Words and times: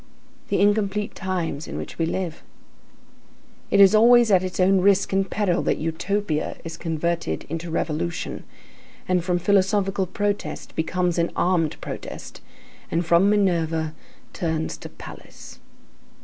The 0.47 0.59
incomplete 0.59 1.13
times 1.13 1.67
in 1.67 1.77
which 1.77 1.99
we 1.99 2.07
live. 2.07 2.41
It 3.69 3.79
is 3.79 3.93
always 3.93 4.31
at 4.31 4.41
its 4.41 4.59
own 4.59 4.81
risk 4.81 5.13
and 5.13 5.29
peril 5.29 5.61
that 5.61 5.77
Utopia 5.77 6.57
is 6.63 6.75
converted 6.75 7.45
into 7.49 7.69
revolution, 7.69 8.43
and 9.07 9.23
from 9.23 9.37
philosophical 9.37 10.07
protest 10.07 10.75
becomes 10.75 11.19
an 11.19 11.29
armed 11.35 11.79
protest, 11.81 12.41
and 12.89 13.05
from 13.05 13.29
Minerva 13.29 13.93
turns 14.33 14.75
to 14.77 14.89
Pallas. 14.89 15.59